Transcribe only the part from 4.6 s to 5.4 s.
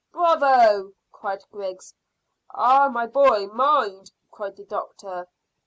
doctor.